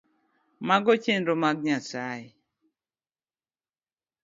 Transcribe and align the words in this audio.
Mago 0.67 0.93
chenro 1.03 1.33
mag 1.43 1.57
Nyasaye 1.65 2.29